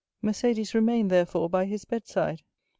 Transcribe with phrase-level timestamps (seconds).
[0.23, 2.45] Mercédès remained, therefore, by his bedside, and M.